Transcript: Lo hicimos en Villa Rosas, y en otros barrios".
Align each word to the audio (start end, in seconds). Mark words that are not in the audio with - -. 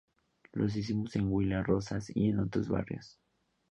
Lo 0.53 0.65
hicimos 0.65 1.15
en 1.15 1.29
Villa 1.29 1.61
Rosas, 1.61 2.11
y 2.15 2.29
en 2.29 2.39
otros 2.39 2.67
barrios". 2.67 3.19